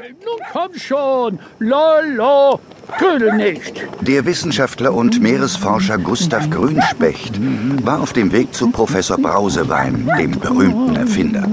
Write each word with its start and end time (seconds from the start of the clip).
Nun 0.00 0.38
komm 0.52 0.74
schon, 0.78 1.40
Lolo, 1.58 2.60
trödel 2.98 3.32
nicht. 3.34 3.84
Der 4.00 4.24
Wissenschaftler 4.24 4.94
und 4.94 5.20
Meeresforscher 5.20 5.98
Gustav 5.98 6.48
Grünspecht 6.50 7.40
war 7.84 8.00
auf 8.00 8.12
dem 8.12 8.30
Weg 8.30 8.54
zu 8.54 8.70
Professor 8.70 9.18
Brausewein, 9.18 10.08
dem 10.16 10.38
berühmten 10.38 10.94
Erfinder. 10.94 11.44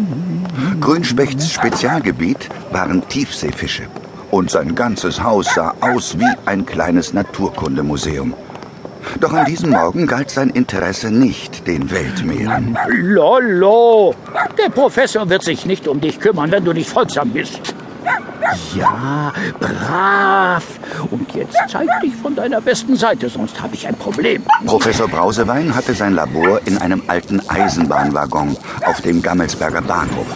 Grünspechts 0.80 1.52
Spezialgebiet 1.52 2.50
waren 2.72 3.08
Tiefseefische. 3.08 3.88
Und 4.30 4.52
sein 4.52 4.76
ganzes 4.76 5.24
Haus 5.24 5.52
sah 5.56 5.74
aus 5.82 6.20
wie 6.20 6.32
ein 6.46 6.68
kleines 6.68 7.14
Naturkundemuseum. 7.14 8.36
Doch 9.20 9.34
an 9.34 9.46
diesem 9.46 9.72
Morgen 9.72 10.08
galt 10.08 10.30
sein 10.30 10.50
Interesse 10.50 11.10
nicht 11.10 11.66
den 11.68 11.90
Weltmeeren. 11.90 12.78
Lolo, 12.90 14.14
der 14.58 14.70
Professor 14.70 15.30
wird 15.30 15.44
sich 15.44 15.66
nicht 15.66 15.88
um 15.88 16.00
dich 16.00 16.20
kümmern, 16.20 16.52
wenn 16.52 16.66
du 16.66 16.74
nicht 16.74 16.90
folgsam 16.90 17.30
bist. 17.30 17.75
Ja, 18.76 19.34
brav. 19.60 20.64
Und 21.12 21.34
jetzt 21.34 21.58
zeig 21.68 21.88
dich 22.02 22.16
von 22.16 22.36
deiner 22.36 22.62
besten 22.62 22.96
Seite, 22.96 23.30
sonst 23.30 23.62
habe 23.62 23.76
ich 23.76 23.88
ein 23.88 23.96
Problem. 23.96 24.44
Professor 24.66 25.08
Brausewein 25.08 25.76
hatte 25.76 25.94
sein 25.94 26.14
Labor 26.14 26.60
in 26.66 26.78
einem 26.78 27.04
alten 27.08 27.42
Eisenbahnwaggon 27.48 28.58
auf 28.86 29.02
dem 29.02 29.22
Gammelsberger 29.22 29.82
Bahnhof. 29.82 30.28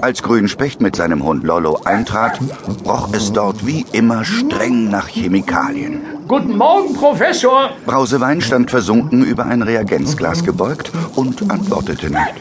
Als 0.00 0.22
Grünspecht 0.22 0.80
mit 0.80 0.96
seinem 0.96 1.24
Hund 1.24 1.44
Lollo 1.44 1.80
eintrat, 1.84 2.38
roch 2.84 3.12
es 3.12 3.32
dort 3.32 3.66
wie 3.66 3.84
immer 3.92 4.24
streng 4.24 4.88
nach 4.88 5.08
Chemikalien. 5.08 6.13
Guten 6.26 6.56
Morgen, 6.56 6.94
Professor. 6.94 7.70
Brausewein 7.84 8.40
stand 8.40 8.70
versunken 8.70 9.24
über 9.24 9.44
ein 9.44 9.60
Reagenzglas 9.60 10.42
gebeugt 10.42 10.90
und 11.16 11.50
antwortete 11.50 12.08
nicht. 12.08 12.34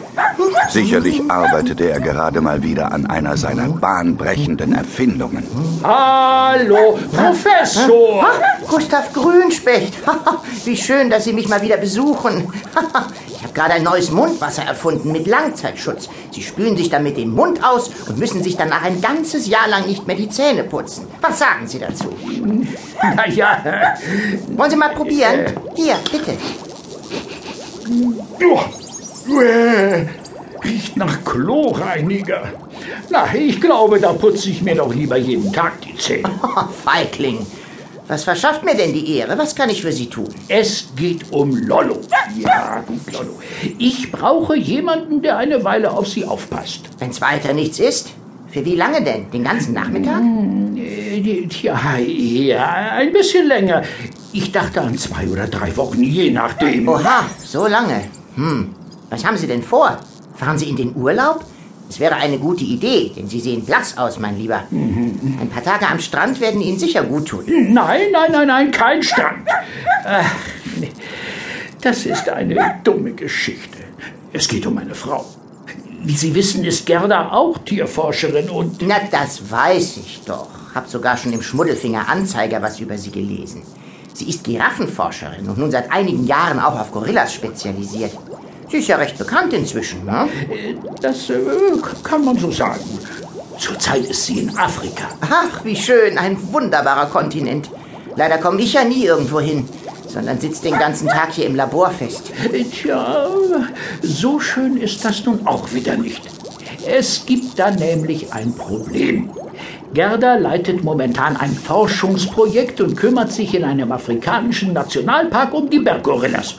Sicherlich 0.70 1.22
arbeitete 1.30 1.90
er 1.90 2.00
gerade 2.00 2.40
mal 2.40 2.64
wieder 2.64 2.94
an 2.94 3.06
einer 3.06 3.36
seiner 3.36 3.68
bahnbrechenden 3.68 4.74
Erfindungen. 4.74 5.46
Hallo, 5.84 6.98
Professor. 7.12 8.26
Ach, 8.26 8.70
Gustav 8.70 9.12
Grünspecht. 9.12 9.96
Wie 10.66 10.78
schön, 10.78 11.10
dass 11.10 11.26
Sie 11.26 11.34
mich 11.34 11.50
mal 11.50 11.62
wieder 11.62 11.78
besuchen. 11.78 12.52
Ich 13.44 13.48
habe 13.50 13.60
gerade 13.60 13.74
ein 13.74 13.84
neues 13.84 14.10
Mundwasser 14.10 14.64
erfunden 14.64 15.12
mit 15.12 15.28
Langzeitschutz. 15.28 16.08
Sie 16.32 16.42
spülen 16.42 16.78
sich 16.78 16.90
damit 16.90 17.18
den 17.18 17.32
Mund 17.32 17.62
aus 17.62 17.92
und 18.08 18.18
müssen 18.18 18.42
sich 18.42 18.56
danach 18.56 18.84
ein 18.84 19.02
ganzes 19.02 19.48
Jahr 19.48 19.68
lang 19.68 19.86
nicht 19.86 20.08
mehr 20.08 20.16
die 20.16 20.30
Zähne 20.30 20.64
putzen. 20.64 21.08
Was 21.20 21.40
sagen 21.40 21.68
Sie 21.68 21.78
dazu? 21.78 22.06
Na 23.04 23.28
ja. 23.28 23.62
Wollen 24.56 24.72
Sie 24.72 24.78
mal 24.78 24.92
probieren? 24.96 25.48
Hier, 25.76 25.96
bitte. 26.10 26.38
Oh, 28.50 29.42
äh, 29.42 30.06
riecht 30.64 30.96
nach 30.96 31.22
Chlorreiniger. 31.26 32.44
Na, 33.10 33.26
ich 33.36 33.60
glaube, 33.60 34.00
da 34.00 34.14
putze 34.14 34.52
ich 34.52 34.62
mir 34.62 34.76
doch 34.76 34.94
lieber 34.94 35.18
jeden 35.18 35.52
Tag 35.52 35.82
die 35.82 35.98
Zähne. 35.98 36.30
Oh, 36.42 36.62
Feigling. 36.86 37.46
Was 38.08 38.26
verschafft 38.26 38.64
mir 38.66 38.76
denn 38.76 38.94
die 38.94 39.16
Ehre? 39.18 39.38
Was 39.38 39.56
kann 39.56 39.70
ich 39.70 39.82
für 39.82 39.92
Sie 39.92 40.08
tun? 40.08 40.28
Es 40.50 40.88
geht 40.96 41.32
um 41.32 41.56
Lollo. 41.56 42.02
Ja, 42.38 42.84
gut, 42.86 43.12
Lollo. 43.14 43.40
Ich 43.78 44.12
brauche 44.12 44.58
jemanden, 44.58 45.22
der 45.22 45.38
eine 45.38 45.64
Weile 45.64 45.92
auf 45.92 46.08
Sie 46.08 46.26
aufpasst. 46.26 46.82
Wenn's 47.00 47.22
weiter 47.22 47.54
nichts 47.54 47.80
ist? 47.80 48.10
Für 48.50 48.64
wie 48.66 48.76
lange 48.76 49.02
denn? 49.04 49.32
Den 49.32 49.44
ganzen 49.44 49.74
Nachmittag? 49.74 50.22
Äh, 50.76 51.48
Tja, 51.48 51.80
ja, 51.98 52.66
ein 52.98 53.14
bisschen 53.14 53.48
länger. 53.48 53.84
Ich 54.34 54.52
dachte 54.52 54.82
an 54.82 54.98
zwei 54.98 55.28
oder 55.28 55.48
drei 55.48 55.76
Wochen, 55.78 56.04
je 56.04 56.30
nachdem. 56.32 56.88
Oha, 56.88 57.26
so 57.42 57.68
lange. 57.68 58.04
Hm, 58.36 58.76
was 59.10 59.24
haben 59.24 59.38
Sie 59.38 59.48
denn 59.48 59.64
vor? 59.64 59.98
Fahren 60.36 60.58
Sie 60.58 60.70
in 60.70 60.76
den 60.76 60.96
Urlaub? 60.96 61.46
Es 61.94 62.00
wäre 62.00 62.16
eine 62.16 62.40
gute 62.40 62.64
Idee, 62.64 63.12
denn 63.16 63.28
Sie 63.30 63.40
sehen 63.40 63.64
blass 63.64 63.96
aus, 64.00 64.18
mein 64.18 64.36
Lieber. 64.36 64.64
Ein 64.72 65.48
paar 65.54 65.64
Tage 65.64 65.88
am 65.88 66.00
Strand 66.00 66.42
werden 66.42 66.60
Ihnen 66.60 66.80
sicher 66.80 67.04
gut 67.04 67.28
tun. 67.28 67.44
Nein, 67.48 68.08
nein, 68.12 68.32
nein, 68.32 68.48
nein, 68.48 68.72
kein 68.72 69.04
Strand. 69.04 69.48
Ach, 70.04 70.26
nee. 70.80 70.90
Das 71.82 72.08
ist 72.08 72.28
eine 72.30 72.80
dumme 72.84 73.12
Geschichte. 73.12 73.78
Es 74.32 74.48
geht 74.48 74.66
um 74.66 74.76
eine 74.80 74.96
Frau. 74.96 75.24
Wie 76.02 76.16
Sie 76.16 76.34
wissen, 76.34 76.64
ist 76.64 76.88
Gerda 76.88 77.32
auch 77.32 77.60
Tierforscherin 77.60 78.50
und... 78.50 78.82
Na, 78.82 78.96
das 79.12 79.52
weiß 79.52 79.98
ich 79.98 80.22
doch. 80.26 80.50
Hab 80.74 80.90
sogar 80.90 81.16
schon 81.16 81.32
im 81.34 81.44
Schmuddelfinger 81.44 82.10
Anzeiger 82.10 82.60
was 82.64 82.80
über 82.80 82.98
sie 82.98 83.12
gelesen. 83.12 83.62
Sie 84.16 84.28
ist 84.30 84.44
Giraffenforscherin 84.44 85.48
und 85.48 85.60
nun 85.60 85.70
seit 85.70 85.92
einigen 85.92 86.26
Jahren 86.26 86.60
auch 86.60 86.80
auf 86.80 86.92
Gorillas 86.92 87.36
spezialisiert. 87.36 88.14
Sie 88.74 88.80
ist 88.80 88.88
ja 88.88 88.96
recht 88.96 89.20
bekannt 89.20 89.54
inzwischen, 89.54 90.04
ne? 90.04 90.28
Das 91.00 91.30
äh, 91.30 91.36
kann 92.04 92.26
man 92.26 92.40
so 92.40 92.50
sagen. 92.50 92.82
Zurzeit 93.60 94.04
ist 94.04 94.26
sie 94.26 94.40
in 94.40 94.58
Afrika. 94.58 95.10
Ach, 95.22 95.64
wie 95.64 95.76
schön, 95.76 96.18
ein 96.18 96.36
wunderbarer 96.52 97.06
Kontinent. 97.06 97.70
Leider 98.16 98.40
komme 98.40 98.62
ich 98.62 98.74
ja 98.74 98.84
nie 98.84 99.06
irgendwo 99.06 99.40
hin, 99.40 99.70
sondern 100.08 100.40
sitze 100.40 100.64
den 100.64 100.80
ganzen 100.80 101.08
Tag 101.08 101.34
hier 101.34 101.46
im 101.46 101.56
Labor 101.56 101.92
fest. 101.92 102.32
Tja, 102.72 103.28
so 104.02 104.40
schön 104.40 104.78
ist 104.78 105.06
das 105.06 105.24
nun 105.24 105.46
auch 105.46 105.72
wieder 105.72 105.96
nicht. 105.96 106.24
Es 106.84 107.28
gibt 107.28 107.60
da 107.60 107.70
nämlich 107.70 108.34
ein 108.34 108.56
Problem. 108.56 109.30
Gerda 109.94 110.34
leitet 110.38 110.84
momentan 110.84 111.38
ein 111.38 111.54
Forschungsprojekt 111.54 112.82
und 112.82 112.96
kümmert 112.96 113.32
sich 113.32 113.54
in 113.54 113.66
einem 113.66 113.92
afrikanischen 113.92 114.74
Nationalpark 114.74 115.54
um 115.54 115.70
die 115.70 115.78
Berggorillas. 115.78 116.56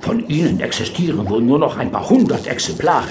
Von 0.00 0.28
ihnen 0.28 0.60
existieren 0.60 1.28
wohl 1.28 1.42
nur 1.42 1.58
noch 1.58 1.76
ein 1.76 1.92
paar 1.92 2.08
hundert 2.08 2.46
Exemplare. 2.46 3.10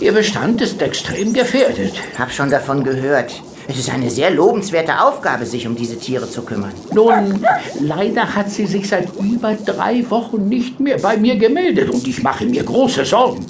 Ihr 0.00 0.12
Bestand 0.12 0.60
ist 0.60 0.82
extrem 0.82 1.32
gefährdet. 1.32 1.94
Hab 2.18 2.30
schon 2.30 2.50
davon 2.50 2.84
gehört. 2.84 3.32
Es 3.68 3.78
ist 3.78 3.90
eine 3.90 4.10
sehr 4.10 4.30
lobenswerte 4.30 5.00
Aufgabe, 5.00 5.46
sich 5.46 5.66
um 5.66 5.74
diese 5.74 5.98
Tiere 5.98 6.28
zu 6.28 6.42
kümmern. 6.42 6.72
Nun, 6.92 7.44
leider 7.80 8.34
hat 8.34 8.50
sie 8.50 8.66
sich 8.66 8.88
seit 8.88 9.08
über 9.18 9.54
drei 9.54 10.08
Wochen 10.10 10.48
nicht 10.48 10.78
mehr 10.78 10.98
bei 10.98 11.16
mir 11.16 11.36
gemeldet 11.36 11.90
und 11.90 12.06
ich 12.06 12.22
mache 12.22 12.46
mir 12.46 12.62
große 12.62 13.04
Sorgen. 13.04 13.46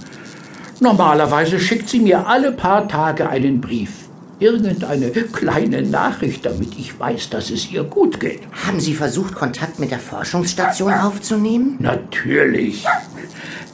Normalerweise 0.80 1.58
schickt 1.58 1.88
sie 1.88 2.00
mir 2.00 2.26
alle 2.26 2.52
paar 2.52 2.86
Tage 2.86 3.28
einen 3.28 3.60
Brief. 3.60 4.05
Irgendeine 4.38 5.10
kleine 5.10 5.80
Nachricht, 5.80 6.44
damit 6.44 6.78
ich 6.78 6.98
weiß, 7.00 7.30
dass 7.30 7.50
es 7.50 7.70
ihr 7.70 7.84
gut 7.84 8.20
geht. 8.20 8.42
Haben 8.66 8.80
Sie 8.80 8.92
versucht, 8.92 9.34
Kontakt 9.34 9.78
mit 9.78 9.90
der 9.90 9.98
Forschungsstation 9.98 10.92
aufzunehmen? 10.92 11.76
Natürlich. 11.78 12.84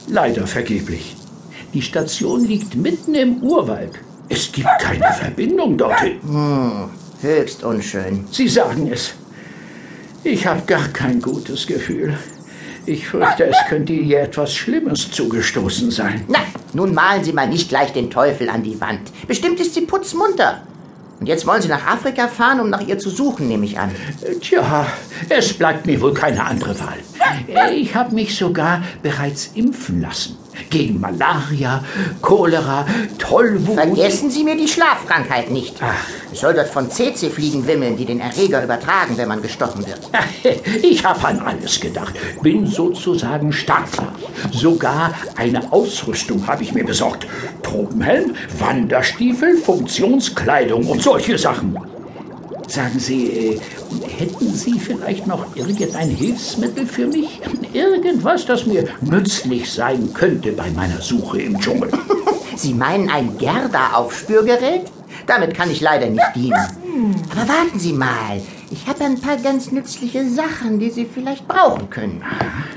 Leider 0.07 0.47
vergeblich. 0.47 1.17
Die 1.73 1.81
Station 1.81 2.45
liegt 2.45 2.75
mitten 2.75 3.13
im 3.13 3.43
Urwald. 3.43 3.91
Es 4.29 4.51
gibt 4.51 4.69
keine 4.79 5.11
Verbindung 5.13 5.77
dorthin. 5.77 6.19
Höchst 7.21 7.63
unschön. 7.63 8.25
Sie 8.31 8.47
sagen 8.47 8.89
es. 8.91 9.15
Ich 10.23 10.47
habe 10.47 10.61
gar 10.65 10.87
kein 10.89 11.21
gutes 11.21 11.67
Gefühl. 11.67 12.17
Ich 12.85 13.07
fürchte, 13.07 13.45
es 13.45 13.57
könnte 13.69 13.93
ihr 13.93 14.21
etwas 14.21 14.53
Schlimmes 14.53 15.09
zugestoßen 15.11 15.89
sein. 15.89 16.25
Na, 16.27 16.39
nun 16.73 16.93
malen 16.93 17.23
Sie 17.23 17.31
mal 17.31 17.47
nicht 17.47 17.69
gleich 17.69 17.93
den 17.93 18.09
Teufel 18.09 18.49
an 18.49 18.63
die 18.63 18.79
Wand. 18.81 19.11
Bestimmt 19.27 19.59
ist 19.59 19.73
sie 19.73 19.81
putzmunter. 19.81 20.63
Und 21.19 21.27
jetzt 21.27 21.47
wollen 21.47 21.61
Sie 21.61 21.69
nach 21.69 21.85
Afrika 21.87 22.27
fahren, 22.27 22.59
um 22.59 22.69
nach 22.69 22.85
ihr 22.85 22.97
zu 22.97 23.09
suchen, 23.09 23.47
nehme 23.47 23.65
ich 23.65 23.79
an. 23.79 23.91
Tja, 24.41 24.85
es 25.29 25.53
bleibt 25.53 25.85
mir 25.85 26.01
wohl 26.01 26.13
keine 26.13 26.43
andere 26.43 26.77
Wahl. 26.79 26.97
Ich 27.73 27.95
habe 27.95 28.13
mich 28.13 28.35
sogar 28.35 28.83
bereits 29.01 29.51
impfen 29.55 30.01
lassen. 30.01 30.37
Gegen 30.69 30.99
Malaria, 30.99 31.83
Cholera, 32.21 32.85
Tollwut. 33.17 33.75
Vergessen 33.75 34.29
Sie 34.29 34.43
mir 34.43 34.55
die 34.55 34.67
Schlafkrankheit 34.67 35.51
nicht. 35.51 35.75
Ach. 35.81 35.93
Es 36.31 36.39
soll 36.39 36.53
dort 36.53 36.69
von 36.69 36.89
CC-Fliegen 36.89 37.67
wimmeln, 37.67 37.95
die 37.95 38.05
den 38.05 38.19
Erreger 38.19 38.63
übertragen, 38.63 39.17
wenn 39.17 39.27
man 39.27 39.41
gestochen 39.41 39.85
wird. 39.85 39.99
Ich 40.81 41.03
habe 41.05 41.27
an 41.27 41.39
alles 41.39 41.79
gedacht. 41.79 42.13
Bin 42.41 42.65
sozusagen 42.67 43.51
Startklar. 43.51 44.13
Sogar 44.51 45.13
eine 45.35 45.71
Ausrüstung 45.71 46.45
habe 46.47 46.63
ich 46.63 46.73
mir 46.73 46.83
besorgt. 46.83 47.27
Tropenhelm, 47.61 48.35
Wanderstiefel, 48.59 49.57
Funktionskleidung 49.57 50.85
und 50.87 51.01
solche 51.01 51.37
Sachen. 51.37 51.77
Sagen 52.67 52.99
Sie, 52.99 53.29
äh, 53.29 53.59
hätten 54.17 54.53
Sie 54.53 54.79
vielleicht 54.79 55.27
noch 55.27 55.55
irgendein 55.55 56.09
Hilfsmittel 56.09 56.85
für 56.85 57.07
mich? 57.07 57.41
Irgendwas, 57.73 58.45
das 58.45 58.65
mir 58.65 58.87
nützlich 59.01 59.71
sein 59.71 60.13
könnte 60.13 60.51
bei 60.53 60.69
meiner 60.71 61.01
Suche 61.01 61.41
im 61.41 61.59
Dschungel? 61.59 61.91
Sie 62.55 62.73
meinen 62.73 63.09
ein 63.09 63.37
Gerda-Aufspürgerät? 63.37 64.83
Damit 65.27 65.53
kann 65.53 65.69
ich 65.71 65.81
leider 65.81 66.09
nicht 66.09 66.23
dienen. 66.35 66.82
Aber 67.31 67.47
warten 67.47 67.79
Sie 67.79 67.93
mal. 67.93 68.41
Ich 68.69 68.85
habe 68.87 69.03
ein 69.03 69.19
paar 69.19 69.37
ganz 69.37 69.71
nützliche 69.71 70.29
Sachen, 70.29 70.79
die 70.79 70.91
Sie 70.91 71.05
vielleicht 71.05 71.47
brauchen 71.47 71.89
können. 71.89 72.23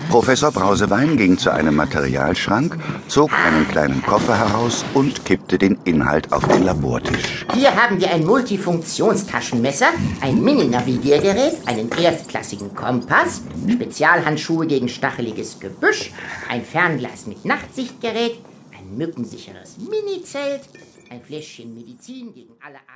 Professor 0.08 0.50
Brausewein 0.50 1.16
ging 1.16 1.36
zu 1.36 1.50
einem 1.52 1.76
Materialschrank, 1.76 2.78
zog 3.08 3.30
einen 3.32 3.68
kleinen 3.68 4.02
Koffer 4.02 4.38
heraus 4.38 4.84
und 4.94 5.24
kippte 5.24 5.58
den 5.58 5.78
Inhalt 5.84 6.32
auf 6.32 6.46
den 6.48 6.62
Labortisch. 6.62 7.44
Hier 7.54 7.74
haben 7.74 8.00
wir 8.00 8.10
ein 8.10 8.24
Multifunktionstaschenmesser, 8.24 9.88
ein 10.20 10.42
Mini-Navigiergerät, 10.42 11.56
einen 11.66 11.90
erstklassigen 11.90 12.74
Kompass, 12.74 13.42
Spezialhandschuhe 13.70 14.66
gegen 14.66 14.88
stacheliges 14.88 15.60
Gebüsch, 15.60 16.12
ein 16.48 16.64
Fernglas 16.64 17.26
mit 17.26 17.44
Nachtsichtgerät, 17.44 18.38
ein 18.78 18.96
mückensicheres 18.96 19.76
Mini-Zelt, 19.78 20.62
ein 21.10 21.22
Fläschchen 21.22 21.74
Medizin 21.74 22.32
gegen 22.32 22.54
alle 22.64 22.76
Arten. 22.76 22.86